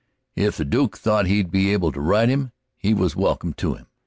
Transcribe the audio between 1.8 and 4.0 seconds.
to ride him, he was welcome to him.